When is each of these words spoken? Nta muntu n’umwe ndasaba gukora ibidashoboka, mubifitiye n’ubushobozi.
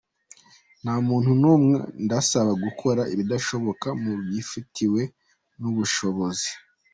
Nta 0.81 0.93
muntu 1.07 1.31
n’umwe 1.41 1.77
ndasaba 2.03 2.51
gukora 2.63 3.01
ibidashoboka, 3.13 3.87
mubifitiye 4.03 5.01
n’ubushobozi. 5.59 6.49